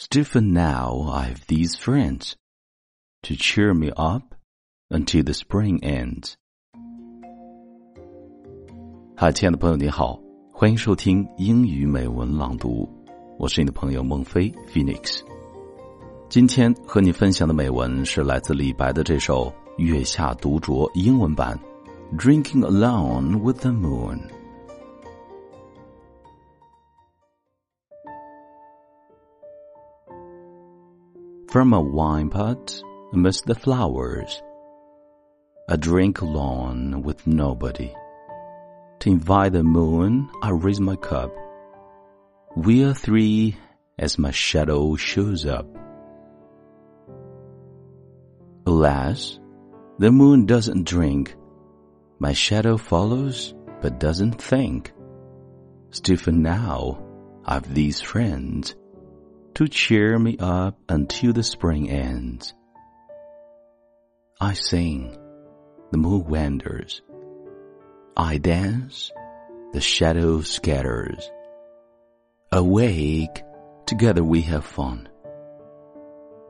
[0.00, 2.35] Still for now, I've these friends
[3.23, 4.33] to cheer me up
[4.89, 6.33] until the spring ends.
[9.15, 10.19] 嗨，亲爱的朋友，你好，
[10.51, 12.89] 欢迎收听英语美文朗读，
[13.37, 15.21] 我是你的朋友孟非 Phoenix。
[16.29, 19.45] 今天和你分享的美文是来自李白的这首《
[19.77, 21.59] 月下独酌》英文版《
[22.17, 24.17] Drinking Alone with the Moon》。
[31.51, 32.81] From a wine pot
[33.11, 34.41] amidst the flowers,
[35.67, 37.93] I drink alone with nobody.
[38.99, 41.29] To invite the moon, I raise my cup.
[42.55, 43.57] We are three
[43.99, 45.67] as my shadow shows up.
[48.65, 49.37] Alas,
[49.99, 51.35] the moon doesn't drink.
[52.17, 54.93] My shadow follows, but doesn't think.
[55.89, 57.03] Still for now,
[57.43, 58.73] I've these friends
[59.55, 62.53] to cheer me up until the spring ends.
[64.39, 65.17] I sing,
[65.91, 67.01] the moon wanders.
[68.15, 69.11] I dance,
[69.73, 71.29] the shadow scatters.
[72.51, 73.43] Awake,
[73.85, 75.09] together we have fun.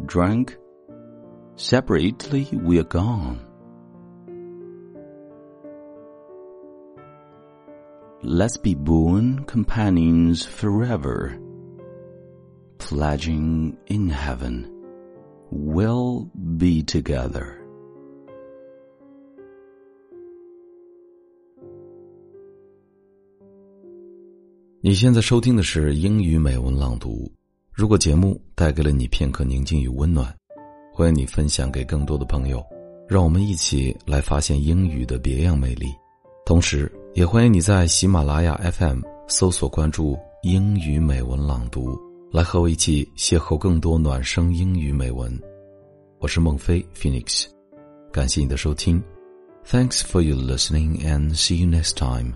[0.05, 0.57] Drunk,
[1.55, 3.45] separately we are gone.
[8.23, 11.39] Let's be boon companions forever
[12.91, 14.65] pledging in heaven
[15.49, 16.25] we'll
[16.59, 17.45] be together.
[24.81, 27.31] 你现在收听的是英语美文朗读。
[27.71, 30.35] 如果节目带给了你片刻宁静与温暖，
[30.91, 32.61] 欢迎你分享给更多的朋友，
[33.07, 35.87] 让我们一起来发现英语的别样美丽。
[36.45, 41.97] 同时，也欢迎你在喜马拉雅 FM 搜索关注“英语美文朗读”。
[42.31, 45.37] 来和我一起邂逅更多暖声英语美文。
[46.17, 47.45] 我是孟非 Phoenix，
[48.09, 49.03] 感谢你的收听。
[49.65, 52.35] Thanks for your listening and see you next time.